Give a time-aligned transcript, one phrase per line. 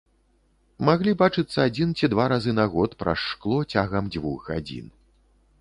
[0.87, 4.91] Маглі бачыцца адзін ці два разы на год праз шкло цягам дзвюх гадзін.